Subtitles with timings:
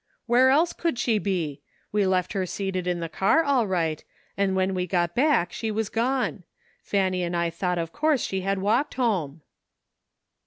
[0.25, 1.61] "Where else could she be?
[1.91, 4.03] We left her seated in the car all right,
[4.35, 6.41] and when we got back she was gone.
[6.81, 9.41] Fanny and I thought of course she had walked home."